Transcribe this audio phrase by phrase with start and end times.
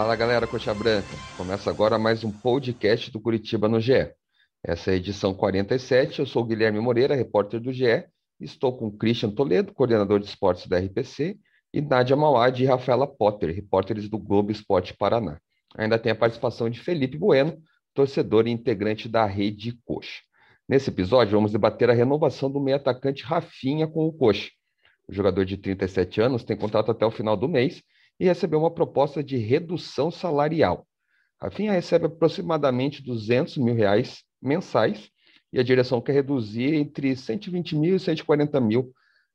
[0.00, 4.10] Fala galera Coxa Branca, começa agora mais um podcast do Curitiba no GE.
[4.64, 8.06] Essa é a edição 47, eu sou Guilherme Moreira, repórter do GE,
[8.40, 11.38] estou com Christian Toledo, coordenador de esportes da RPC,
[11.74, 15.38] e Nádia Mauad e Rafaela Potter, repórteres do Globo Esporte Paraná.
[15.76, 17.58] Ainda tem a participação de Felipe Bueno,
[17.92, 20.22] torcedor e integrante da Rede Coxa.
[20.66, 24.48] Nesse episódio, vamos debater a renovação do meio atacante Rafinha com o Coxa.
[25.06, 27.82] O jogador de 37 anos tem contrato até o final do mês
[28.20, 30.86] e recebeu uma proposta de redução salarial.
[31.40, 35.10] Rafinha recebe aproximadamente 200 mil reais mensais
[35.50, 38.92] e a direção quer reduzir entre 120 mil e 140 mil.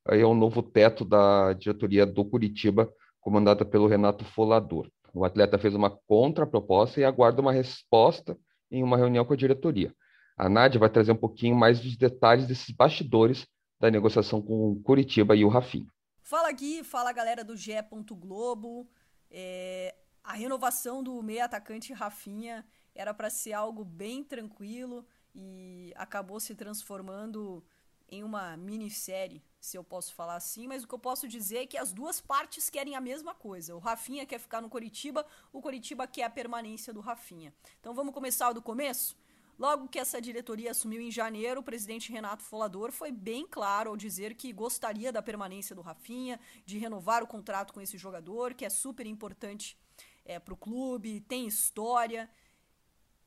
[0.07, 2.87] Aí é um novo teto da diretoria do Curitiba,
[3.19, 4.87] comandada pelo Renato Folador.
[5.11, 8.37] O atleta fez uma contraproposta e aguarda uma resposta
[8.69, 9.91] em uma reunião com a diretoria.
[10.37, 13.47] A Nádia vai trazer um pouquinho mais dos detalhes desses bastidores
[13.79, 15.87] da negociação com o Curitiba e o Rafinha.
[16.25, 17.73] Fala Gui, fala galera do GE.
[18.09, 18.89] Globo.
[19.29, 26.39] É, a renovação do meio atacante Rafinha era para ser algo bem tranquilo e acabou
[26.39, 27.63] se transformando
[28.09, 31.67] em uma minissérie, se eu posso falar assim, mas o que eu posso dizer é
[31.67, 33.75] que as duas partes querem a mesma coisa.
[33.75, 35.23] O Rafinha quer ficar no Coritiba,
[35.53, 37.53] o Coritiba quer a permanência do Rafinha.
[37.79, 39.15] Então vamos começar do começo?
[39.57, 43.97] Logo que essa diretoria assumiu em janeiro, o presidente Renato Folador foi bem claro ao
[43.97, 48.65] dizer que gostaria da permanência do Rafinha, de renovar o contrato com esse jogador, que
[48.65, 49.77] é super importante
[50.25, 52.29] é, para o clube, tem história.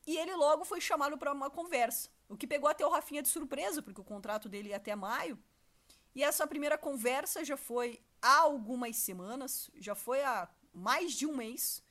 [0.06, 3.28] E ele logo foi chamado para uma conversa, o que pegou até o Rafinha de
[3.28, 5.38] surpresa, porque o contrato dele ia até maio.
[6.14, 11.34] E essa primeira conversa já foi há algumas semanas, já foi há mais de um
[11.34, 11.82] mês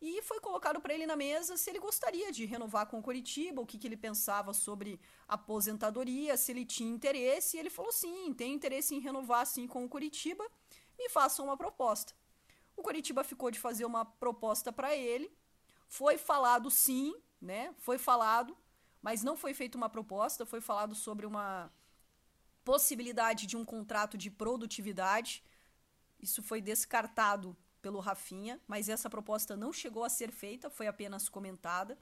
[0.00, 3.60] e foi colocado para ele na mesa se ele gostaria de renovar com o Coritiba,
[3.60, 4.98] o que, que ele pensava sobre
[5.28, 7.56] aposentadoria, se ele tinha interesse.
[7.56, 10.44] E ele falou: sim, tenho interesse em renovar sim com o Coritiba,
[10.98, 12.14] me façam uma proposta.
[12.74, 15.30] O Coritiba ficou de fazer uma proposta para ele,
[15.86, 17.74] foi falado sim, né?
[17.76, 18.56] Foi falado,
[19.02, 21.70] mas não foi feita uma proposta, foi falado sobre uma
[22.64, 25.44] possibilidade de um contrato de produtividade.
[26.18, 31.28] Isso foi descartado pelo Rafinha, mas essa proposta não chegou a ser feita, foi apenas
[31.28, 31.98] comentada.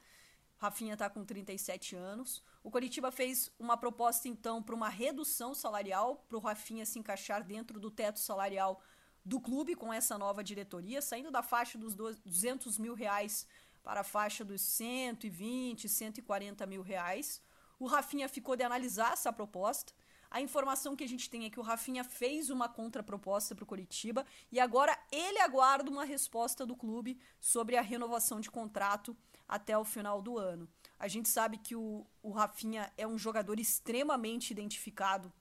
[0.57, 2.43] Rafinha está com 37 anos.
[2.61, 7.43] O Coritiba fez uma proposta, então, para uma redução salarial, para o Rafinha se encaixar
[7.43, 8.81] dentro do teto salarial
[9.23, 13.47] do clube com essa nova diretoria, saindo da faixa dos 200 mil reais
[13.81, 17.41] para a faixa dos 120, 140 mil reais.
[17.79, 19.93] O Rafinha ficou de analisar essa proposta.
[20.31, 23.67] A informação que a gente tem é que o Rafinha fez uma contraproposta para o
[23.67, 29.75] Coritiba e agora ele aguarda uma resposta do clube sobre a renovação de contrato até
[29.75, 30.69] o final do ano.
[30.99, 35.33] A gente sabe que o, o Rafinha é um jogador extremamente identificado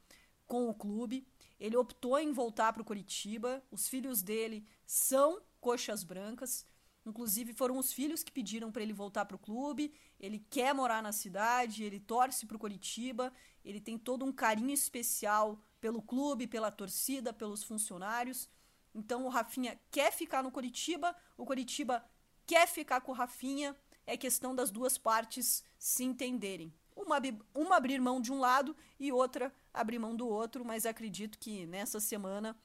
[0.47, 1.27] com o clube.
[1.61, 3.63] Ele optou em voltar para o Coritiba.
[3.71, 6.67] Os filhos dele são coxas brancas.
[7.07, 9.93] Inclusive, foram os filhos que pediram para ele voltar para o clube.
[10.19, 13.33] Ele quer morar na cidade, ele torce para o Coritiba,
[13.65, 18.49] ele tem todo um carinho especial pelo clube, pela torcida, pelos funcionários.
[18.95, 22.05] Então, o Rafinha quer ficar no Coritiba, o Coritiba
[22.47, 23.77] quer ficar com o Rafinha.
[24.07, 26.75] É questão das duas partes se entenderem.
[26.97, 27.21] Uma,
[27.55, 31.67] uma abrir mão de um lado e outra abrir mão do outro, mas acredito que
[31.67, 32.59] nessa semana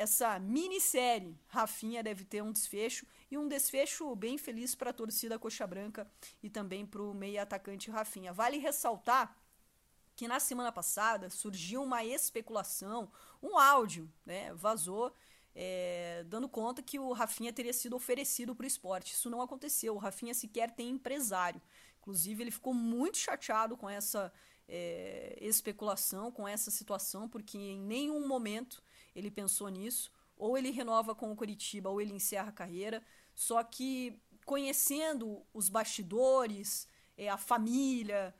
[0.00, 5.38] essa minissérie Rafinha deve ter um desfecho e um desfecho bem feliz para a torcida
[5.38, 6.10] Coxa Branca
[6.42, 8.32] e também para o meio atacante Rafinha.
[8.32, 9.36] Vale ressaltar
[10.16, 13.12] que na semana passada surgiu uma especulação,
[13.42, 15.14] um áudio, né, vazou,
[15.54, 19.12] é, dando conta que o Rafinha teria sido oferecido para o esporte.
[19.12, 19.94] Isso não aconteceu.
[19.94, 21.60] O Rafinha sequer tem empresário.
[21.98, 24.32] Inclusive, ele ficou muito chateado com essa
[24.66, 28.82] é, especulação, com essa situação, porque em nenhum momento
[29.14, 30.10] ele pensou nisso.
[30.36, 33.02] Ou ele renova com o Curitiba, ou ele encerra a carreira.
[33.34, 38.34] Só que conhecendo os bastidores, é, a família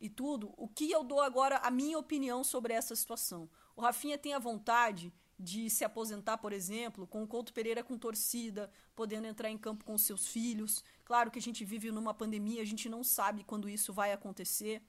[0.00, 3.48] e tudo, o que eu dou agora a minha opinião sobre essa situação?
[3.76, 7.98] O Rafinha tem a vontade de se aposentar, por exemplo, com o Couto Pereira com
[7.98, 10.84] torcida, podendo entrar em campo com seus filhos.
[11.04, 14.82] Claro que a gente vive numa pandemia, a gente não sabe quando isso vai acontecer.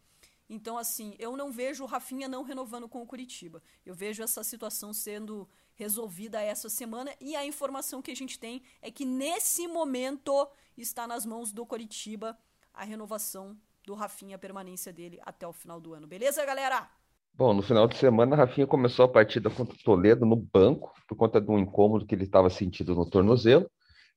[0.49, 3.61] Então, assim, eu não vejo o Rafinha não renovando com o Curitiba.
[3.85, 8.61] Eu vejo essa situação sendo resolvida essa semana e a informação que a gente tem
[8.81, 10.47] é que nesse momento
[10.77, 12.37] está nas mãos do Curitiba
[12.73, 16.07] a renovação do Rafinha, a permanência dele até o final do ano.
[16.07, 16.89] Beleza, galera?
[17.35, 21.15] Bom, no final de semana, Rafinha começou a partida contra o Toledo no banco, por
[21.15, 23.69] conta de um incômodo que ele estava sentindo no tornozelo,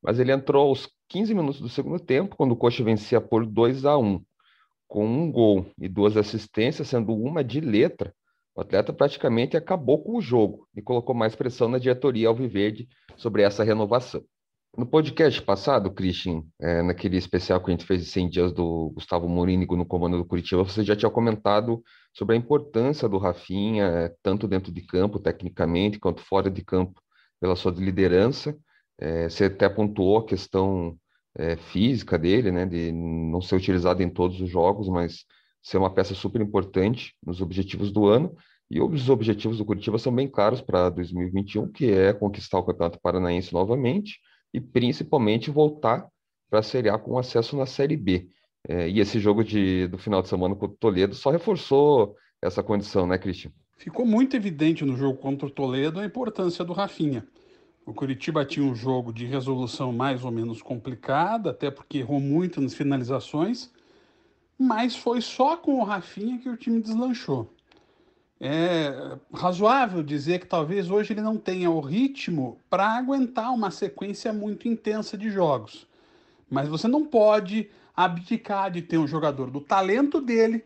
[0.02, 3.87] mas ele entrou aos 15 minutos do segundo tempo, quando o Coxa vencia por 2
[3.87, 4.23] a 1
[4.87, 8.15] com um gol e duas assistências, sendo uma de letra,
[8.55, 13.43] o atleta praticamente acabou com o jogo e colocou mais pressão na diretoria Alviverde sobre
[13.43, 14.23] essa renovação.
[14.77, 18.91] No podcast passado, Christian, é, naquele especial que a gente fez de 100 dias do
[18.94, 23.85] Gustavo Morínigo no comando do Curitiba, você já tinha comentado sobre a importância do Rafinha,
[23.85, 27.00] é, tanto dentro de campo, tecnicamente, quanto fora de campo,
[27.41, 28.55] pela sua liderança.
[28.99, 30.97] É, você até pontuou a questão
[31.38, 35.25] é, física dele, né, de não ser utilizado em todos os jogos, mas
[35.62, 38.35] ser uma peça super importante nos objetivos do ano.
[38.71, 43.00] E os objetivos do Curitiba são bem claros para 2021, que é conquistar o Campeonato
[43.00, 44.19] Paranaense novamente
[44.53, 46.09] e principalmente voltar
[46.50, 48.29] para a Série A com acesso na Série B.
[48.69, 52.62] É, e esse jogo de, do final de semana contra o Toledo só reforçou essa
[52.62, 53.53] condição, né, Cristian?
[53.77, 57.27] Ficou muito evidente no jogo contra o Toledo a importância do Rafinha.
[57.87, 62.61] O Curitiba tinha um jogo de resolução mais ou menos complicada, até porque errou muito
[62.61, 63.71] nas finalizações,
[64.59, 67.49] mas foi só com o Rafinha que o time deslanchou.
[68.41, 74.33] É razoável dizer que talvez hoje ele não tenha o ritmo para aguentar uma sequência
[74.33, 75.87] muito intensa de jogos.
[76.50, 80.65] Mas você não pode abdicar de ter um jogador do talento dele,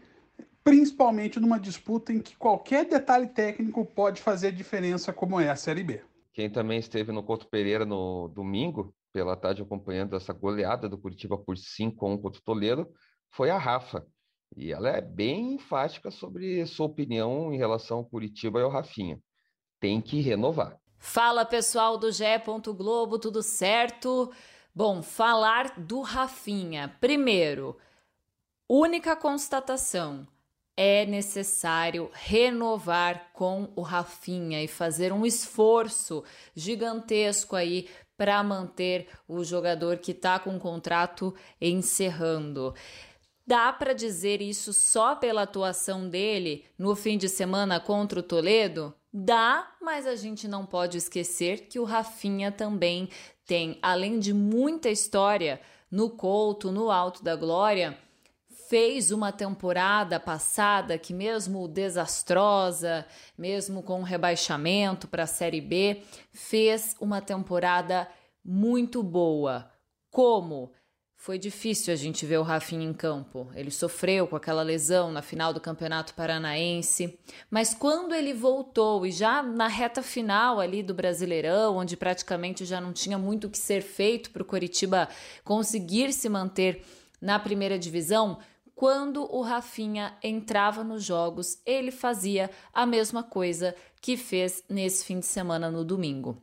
[0.65, 5.85] principalmente numa disputa em que qualquer detalhe técnico pode fazer diferença, como é a Série
[5.85, 6.01] B.
[6.41, 11.37] Quem também esteve no Couto Pereira no domingo, pela tarde, acompanhando essa goleada do Curitiba
[11.37, 12.91] por 5 a 1 contra o Toledo,
[13.31, 14.07] foi a Rafa.
[14.57, 19.21] E ela é bem enfática sobre sua opinião em relação ao Curitiba e ao Rafinha.
[19.79, 20.79] Tem que renovar.
[20.97, 22.25] Fala pessoal do GE.
[22.75, 24.33] Globo, tudo certo?
[24.75, 26.97] Bom, falar do Rafinha.
[27.03, 27.77] Primeiro,
[28.67, 30.27] única constatação:
[30.83, 36.25] é necessário renovar com o Rafinha e fazer um esforço
[36.57, 37.87] gigantesco aí
[38.17, 42.75] para manter o jogador que está com o contrato encerrando.
[43.47, 48.95] Dá para dizer isso só pela atuação dele no fim de semana contra o Toledo?
[49.13, 53.11] Dá, mas a gente não pode esquecer que o Rafinha também
[53.45, 55.61] tem, além de muita história
[55.91, 57.99] no Couto, no Alto da Glória,
[58.71, 63.05] fez uma temporada passada que, mesmo desastrosa,
[63.37, 68.07] mesmo com rebaixamento para a Série B, fez uma temporada
[68.45, 69.69] muito boa.
[70.09, 70.71] Como?
[71.17, 73.51] Foi difícil a gente ver o Rafinha em campo.
[73.57, 77.19] Ele sofreu com aquela lesão na final do Campeonato Paranaense,
[77.51, 82.81] mas quando ele voltou e já na reta final ali do Brasileirão, onde praticamente já
[82.81, 85.09] não tinha muito o que ser feito para o Coritiba
[85.43, 86.85] conseguir se manter
[87.21, 88.39] na primeira divisão,
[88.81, 95.21] quando o Rafinha entrava nos jogos, ele fazia a mesma coisa que fez nesse fim
[95.21, 96.43] de semana no domingo.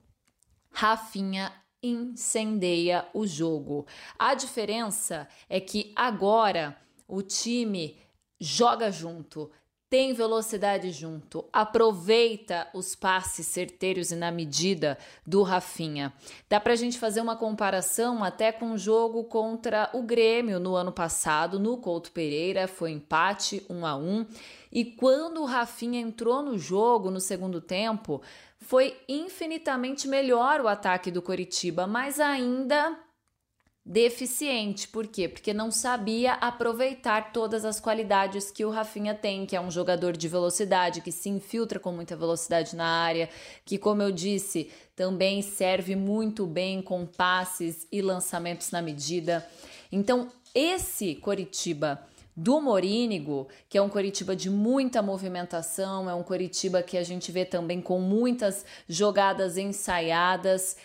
[0.69, 1.51] Rafinha
[1.81, 3.87] incendeia o jogo.
[4.19, 7.97] A diferença é que agora o time
[8.39, 9.49] joga junto,
[9.89, 16.13] tem velocidade junto, aproveita os passes certeiros e na medida do Rafinha.
[16.49, 20.91] Dá pra gente fazer uma comparação até com o jogo contra o Grêmio no ano
[20.91, 24.25] passado, no Couto Pereira, foi empate 1 a 1
[24.71, 28.21] e quando o Rafinha entrou no jogo no segundo tempo,
[28.59, 32.99] foi infinitamente melhor o ataque do Coritiba, mas ainda
[33.87, 34.85] deficiente.
[34.85, 35.29] Por quê?
[35.29, 40.17] Porque não sabia aproveitar todas as qualidades que o Rafinha tem, que é um jogador
[40.17, 43.29] de velocidade, que se infiltra com muita velocidade na área,
[43.63, 49.47] que, como eu disse, também serve muito bem com passes e lançamentos na medida.
[49.89, 56.83] Então, esse Coritiba do Morínigo, que é um Coritiba de muita movimentação, é um Coritiba
[56.83, 60.75] que a gente vê também com muitas jogadas ensaiadas.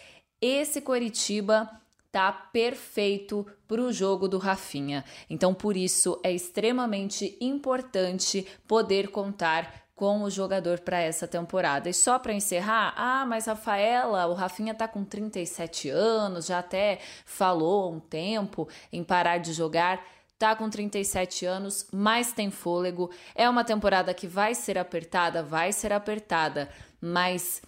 [0.40, 1.81] Esse Coritiba
[2.12, 5.02] tá perfeito para o jogo do Rafinha.
[5.30, 11.88] Então, por isso é extremamente importante poder contar com o jogador para essa temporada.
[11.88, 16.98] E só para encerrar, ah, mas Rafaela, o Rafinha tá com 37 anos, já até
[17.24, 20.04] falou há um tempo em parar de jogar
[20.38, 23.12] tá com 37 anos, mas tem fôlego.
[23.32, 26.68] É uma temporada que vai ser apertada, vai ser apertada,
[27.00, 27.62] mas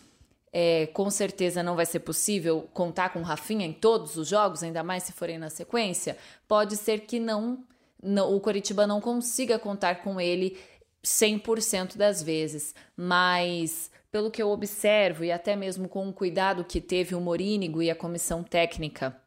[0.57, 4.85] é, com certeza não vai ser possível contar com Rafinha em todos os jogos, ainda
[4.85, 6.17] mais se forem na sequência.
[6.47, 7.59] Pode ser que não,
[8.01, 10.57] não o Coritiba não consiga contar com ele
[11.05, 16.81] 100% das vezes, mas pelo que eu observo e até mesmo com o cuidado que
[16.81, 19.21] teve o Morínigo e a comissão técnica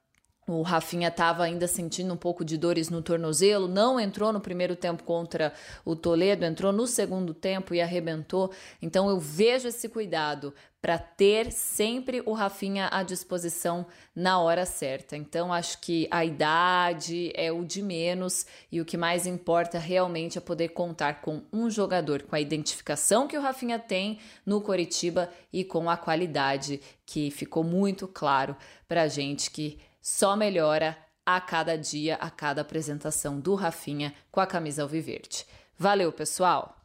[0.48, 4.78] o Rafinha estava ainda sentindo um pouco de dores no tornozelo, não entrou no primeiro
[4.78, 8.52] tempo contra o Toledo, entrou no segundo tempo e arrebentou.
[8.82, 13.86] Então eu vejo esse cuidado para ter sempre o Rafinha à disposição
[14.16, 15.18] na hora certa.
[15.18, 20.38] Então acho que a idade é o de menos e o que mais importa realmente
[20.38, 25.30] é poder contar com um jogador com a identificação que o Rafinha tem no Coritiba
[25.52, 28.56] e com a qualidade que ficou muito claro
[28.88, 29.78] para gente que
[30.08, 35.46] só melhora a cada dia, a cada apresentação do Rafinha com a camisa alviverde.
[35.78, 36.78] Valeu, pessoal!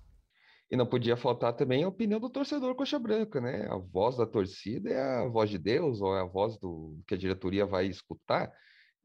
[0.68, 3.68] E não podia faltar também a opinião do torcedor coxa branca, né?
[3.70, 7.14] A voz da torcida é a voz de Deus, ou é a voz do que
[7.14, 8.52] a diretoria vai escutar.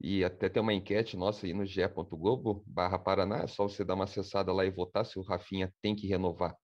[0.01, 3.93] E até tem uma enquete nossa aí no ge.globo barra Paraná, é só você dar
[3.93, 6.55] uma acessada lá e votar se o Rafinha tem que renovar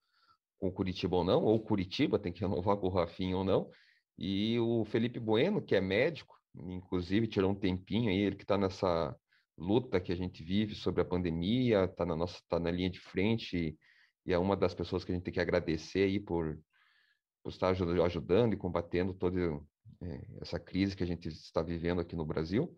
[0.58, 3.70] com o Curitiba ou não, ou Curitiba tem que renovar com o Rafinha ou não.
[4.18, 8.58] E o Felipe Bueno, que é médico, inclusive tirou um tempinho aí, ele que está
[8.58, 9.16] nessa
[9.58, 13.00] luta que a gente vive sobre a pandemia, está na nossa, tá na linha de
[13.00, 13.78] frente e,
[14.26, 16.60] e, é uma das pessoas que a gente tem que agradecer aí por,
[17.44, 19.40] por estar ajudando e combatendo toda
[20.02, 22.76] é, essa crise que a gente está vivendo aqui no Brasil.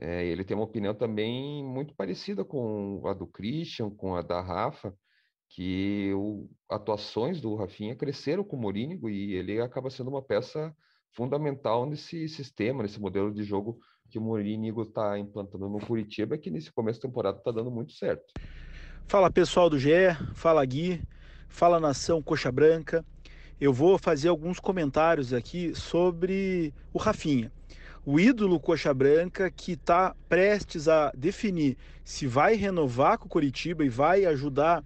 [0.00, 4.40] É, ele tem uma opinião também muito parecida com a do Christian, com a da
[4.40, 4.94] Rafa,
[5.50, 10.74] que o, atuações do Rafinha cresceram com o Morínigo e ele acaba sendo uma peça
[11.12, 13.78] fundamental nesse sistema, nesse modelo de jogo
[14.10, 17.92] que o Mourinho está implantando no Curitiba, que nesse começo de temporada está dando muito
[17.92, 18.34] certo.
[19.06, 19.90] Fala pessoal do GE,
[20.34, 21.02] fala Gui,
[21.48, 23.04] fala nação Coxa Branca.
[23.60, 27.50] Eu vou fazer alguns comentários aqui sobre o Rafinha,
[28.04, 33.84] o ídolo Coxa Branca que está prestes a definir se vai renovar com o Curitiba
[33.84, 34.84] e vai ajudar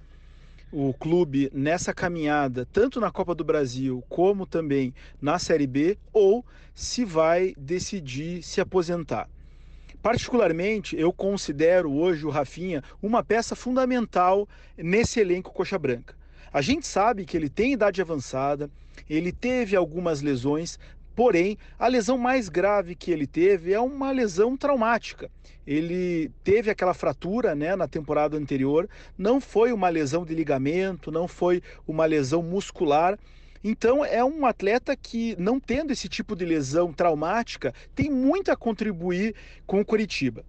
[0.73, 6.45] o clube nessa caminhada, tanto na Copa do Brasil como também na Série B, ou
[6.75, 9.29] se vai decidir se aposentar.
[10.03, 16.15] Particularmente, eu considero hoje o Rafinha uma peça fundamental nesse elenco Coxa Branca.
[16.53, 18.71] A gente sabe que ele tem idade avançada,
[19.11, 20.79] ele teve algumas lesões,
[21.17, 25.31] Porém, a lesão mais grave que ele teve é uma lesão traumática.
[25.67, 31.27] Ele teve aquela fratura né, na temporada anterior, não foi uma lesão de ligamento, não
[31.27, 33.19] foi uma lesão muscular.
[33.65, 38.57] Então, é um atleta que, não tendo esse tipo de lesão traumática, tem muito a
[38.57, 39.35] contribuir
[39.67, 40.45] com o Curitiba.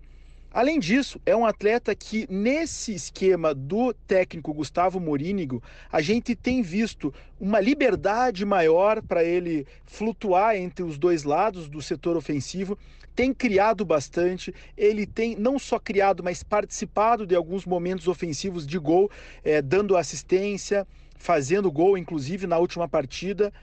[0.58, 5.62] Além disso, é um atleta que, nesse esquema do técnico Gustavo Morínigo,
[5.92, 11.80] a gente tem visto uma liberdade maior para ele flutuar entre os dois lados do
[11.80, 12.76] setor ofensivo.
[13.16, 18.80] Tem criado bastante, ele tem não só criado, mas participado de alguns momentos ofensivos de
[18.80, 19.12] gol,
[19.44, 20.88] é, dando assistência,
[21.18, 23.54] fazendo gol, inclusive na última partida.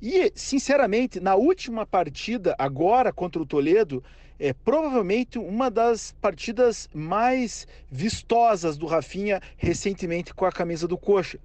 [0.00, 4.04] E, sinceramente, na última partida, agora contra o Toledo,
[4.38, 11.38] é provavelmente uma das partidas mais vistosas do Rafinha recentemente com a camisa do Coxa.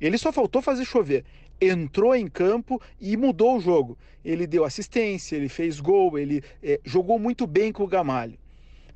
[0.00, 1.24] Ele só faltou fazer chover.
[1.60, 3.96] Entrou em campo e mudou o jogo.
[4.24, 8.38] Ele deu assistência, ele fez gol, ele é, jogou muito bem com o Gamalho.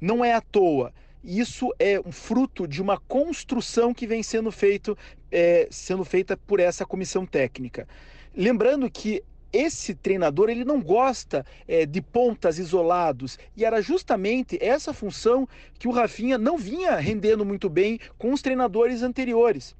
[0.01, 0.93] Não é à toa.
[1.23, 4.97] Isso é um fruto de uma construção que vem sendo, feito,
[5.31, 7.87] é, sendo feita por essa comissão técnica.
[8.35, 14.92] Lembrando que esse treinador ele não gosta é, de pontas isolados e era justamente essa
[14.92, 19.75] função que o Rafinha não vinha rendendo muito bem com os treinadores anteriores.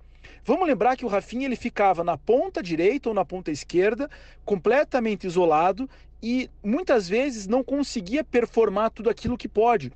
[0.44, 4.10] Vamos lembrar que o Rafinha ele ficava na ponta direita ou na ponta esquerda,
[4.44, 5.88] completamente isolado
[6.22, 9.92] e muitas vezes não conseguia performar tudo aquilo que pode.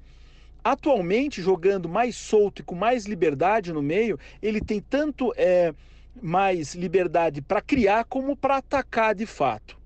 [0.63, 5.75] Atualmente, jogando mais solto e com mais liberdade no meio, ele tem tanto é,
[6.23, 9.77] mais liberdade para criar como para atacar de fato.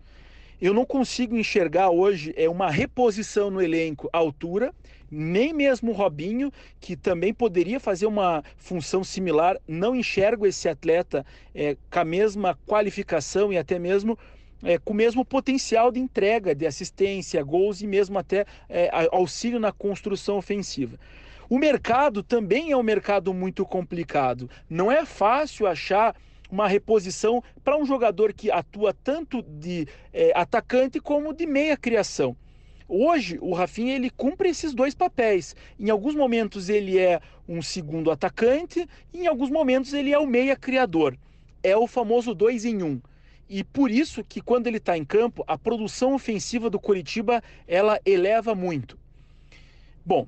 [0.60, 4.74] Eu não consigo enxergar hoje é uma reposição no elenco à altura,
[5.10, 11.24] nem mesmo o Robinho, que também poderia fazer uma função similar, não enxergo esse atleta
[11.54, 14.18] é, com a mesma qualificação e até mesmo
[14.62, 19.60] é, com o mesmo potencial de entrega, de assistência, gols e mesmo até é, auxílio
[19.60, 20.98] na construção ofensiva.
[21.50, 24.50] O mercado também é um mercado muito complicado.
[24.68, 26.14] Não é fácil achar
[26.50, 32.36] uma reposição para um jogador que atua tanto de é, atacante como de meia criação.
[32.86, 35.56] Hoje, o Rafinha ele cumpre esses dois papéis.
[35.80, 40.26] Em alguns momentos ele é um segundo atacante, e em alguns momentos ele é o
[40.26, 41.16] meia criador.
[41.62, 43.00] É o famoso dois em um.
[43.48, 47.98] E por isso que quando ele está em campo, a produção ofensiva do Coritiba ela
[48.04, 48.98] eleva muito.
[50.04, 50.26] Bom,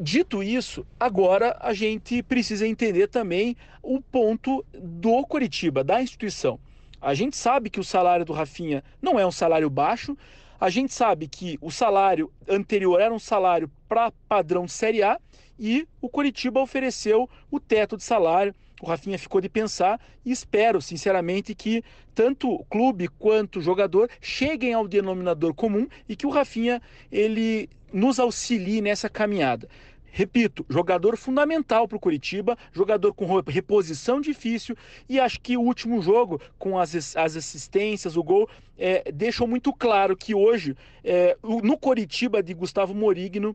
[0.00, 6.58] Dito isso, agora a gente precisa entender também o ponto do Coritiba, da instituição.
[7.00, 10.16] A gente sabe que o salário do Rafinha não é um salário baixo,
[10.60, 15.18] A gente sabe que o salário anterior era um salário para padrão Série A
[15.58, 18.54] e o Curitiba ofereceu o teto de salário.
[18.82, 21.82] O Rafinha ficou de pensar e espero, sinceramente, que
[22.14, 28.80] tanto clube quanto jogador cheguem ao denominador comum e que o Rafinha ele nos auxilie
[28.80, 29.68] nessa caminhada.
[30.12, 34.76] Repito, jogador fundamental para o Curitiba, jogador com reposição difícil
[35.08, 39.72] e acho que o último jogo, com as, as assistências, o gol, é, deixou muito
[39.72, 43.54] claro que hoje, é, no Curitiba de Gustavo Morigno,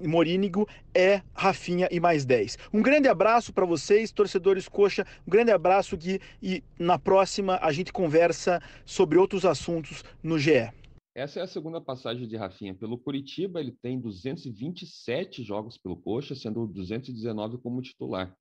[0.00, 2.58] Morínigo é Rafinha e mais 10.
[2.72, 5.04] Um grande abraço para vocês, torcedores Coxa.
[5.26, 6.20] Um grande abraço, Gui.
[6.42, 10.70] E na próxima a gente conversa sobre outros assuntos no GE.
[11.18, 13.58] Essa é a segunda passagem de Rafinha pelo Curitiba.
[13.58, 18.32] Ele tem 227 jogos pelo Coxa, sendo 219 como titular.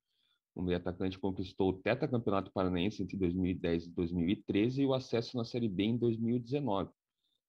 [0.54, 5.44] O meio atacante conquistou o tetracampeonato paranaense entre 2010 e 2013 e o acesso na
[5.44, 6.92] Série B em 2019.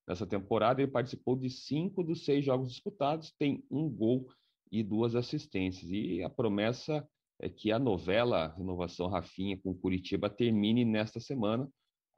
[0.09, 4.31] Nessa temporada, ele participou de cinco dos seis jogos disputados, tem um gol
[4.73, 5.91] e duas assistências.
[5.91, 7.07] E a promessa
[7.39, 11.71] é que a novela Renovação Rafinha com Curitiba termine nesta semana,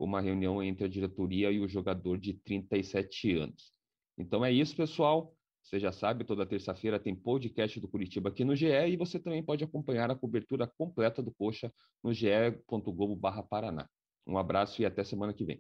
[0.05, 3.73] uma reunião entre a diretoria e o jogador de 37 anos.
[4.17, 5.35] Então é isso, pessoal.
[5.63, 9.43] Você já sabe, toda terça-feira tem podcast do Curitiba aqui no GE e você também
[9.43, 13.89] pode acompanhar a cobertura completa do Coxa no ge.globo/paraná.
[14.27, 15.59] Um abraço e até semana que vem.